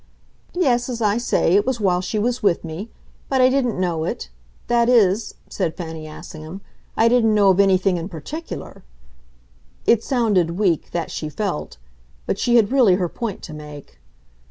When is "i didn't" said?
3.39-3.79, 6.97-7.35